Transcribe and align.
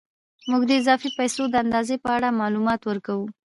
موږ 0.49 0.61
د 0.67 0.71
اضافي 0.81 1.09
پیسو 1.17 1.43
د 1.49 1.55
اندازې 1.63 1.95
په 2.03 2.09
اړه 2.17 2.37
معلومات 2.41 2.81
ورکوو 2.85 3.27